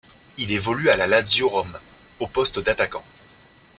[0.39, 1.77] Il évolue à la Lazio Rome,
[2.19, 3.03] au poste d'attaquant.